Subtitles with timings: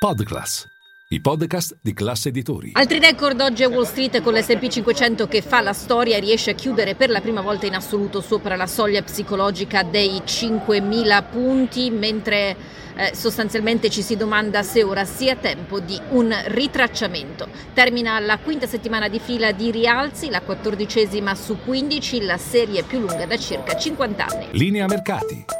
[0.00, 0.66] Podclass,
[1.08, 2.70] i podcast di classe editori.
[2.72, 6.52] Altri record oggi a Wall Street con l'S&P 500 che fa la storia e riesce
[6.52, 11.90] a chiudere per la prima volta in assoluto sopra la soglia psicologica dei 5.000 punti,
[11.90, 12.56] mentre
[12.96, 17.46] eh, sostanzialmente ci si domanda se ora sia tempo di un ritracciamento.
[17.74, 23.00] Termina la quinta settimana di fila di rialzi, la quattordicesima su 15, la serie più
[23.00, 24.46] lunga da circa 50 anni.
[24.52, 25.59] Linea mercati.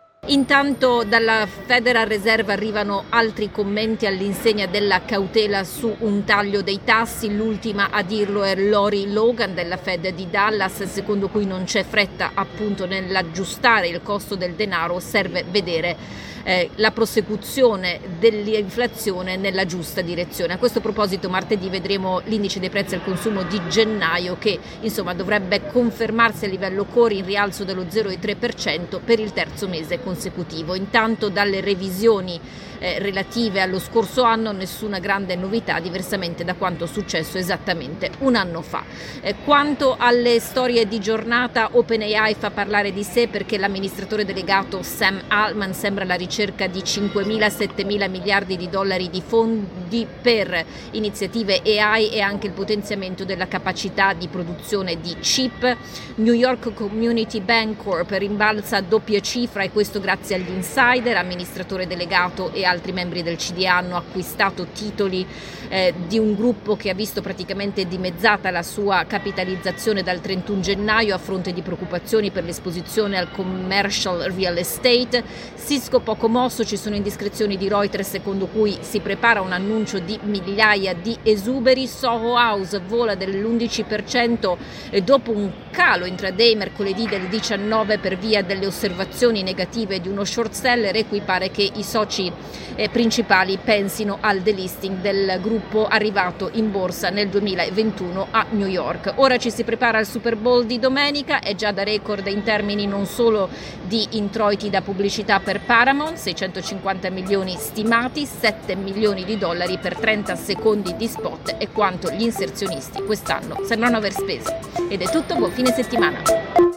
[0.27, 7.35] Intanto dalla Federal Reserve arrivano altri commenti all'insegna della cautela su un taglio dei tassi.
[7.35, 12.33] L'ultima a dirlo è Lori Logan della Fed di Dallas, secondo cui non c'è fretta
[12.35, 15.97] appunto nell'aggiustare il costo del denaro, serve vedere
[16.43, 20.53] eh, la prosecuzione dell'inflazione nella giusta direzione.
[20.53, 25.67] A questo proposito martedì vedremo l'indice dei prezzi al consumo di gennaio che insomma dovrebbe
[25.71, 30.75] confermarsi a livello core in rialzo dello 0,3% per il terzo mese consecutivo.
[30.75, 32.39] Intanto dalle revisioni
[32.81, 38.61] eh, relative allo scorso anno nessuna grande novità diversamente da quanto successo esattamente un anno
[38.61, 38.83] fa.
[39.21, 45.21] Eh, quanto alle storie di giornata OpenAI fa parlare di sé perché l'amministratore delegato Sam
[45.27, 52.19] Altman sembra alla ricerca di 5.000-7.000 miliardi di dollari di fondi per iniziative AI e
[52.19, 55.77] anche il potenziamento della capacità di produzione di chip.
[56.15, 61.87] New York Community Bank Corp rimbalza a doppia cifra e questo grazie agli insider, amministratore
[61.87, 65.25] delegato e altri membri del CDA hanno acquistato titoli
[65.69, 71.15] eh, di un gruppo che ha visto praticamente dimezzata la sua capitalizzazione dal 31 gennaio
[71.15, 75.23] a fronte di preoccupazioni per l'esposizione al commercial real estate.
[75.55, 80.19] Cisco poco mosso, ci sono indiscrezioni di Reuters secondo cui si prepara un annuncio di
[80.23, 81.87] migliaia di esuberi.
[81.87, 84.57] Soho House vola dell'11%
[84.89, 90.23] e dopo un calo intraday mercoledì del 19 per via delle osservazioni negative di uno
[90.23, 92.31] short seller e qui pare che i soci
[92.75, 99.13] eh, principali pensino al delisting del gruppo arrivato in borsa nel 2021 a New York.
[99.15, 102.87] Ora ci si prepara al Super Bowl di domenica, è già da record in termini
[102.87, 103.49] non solo
[103.83, 110.35] di introiti da pubblicità per Paramount, 650 milioni stimati, 7 milioni di dollari per 30
[110.35, 114.57] secondi di spot e quanto gli inserzionisti quest'anno sembrano aver speso.
[114.89, 116.70] Ed è tutto, buon fine settimana.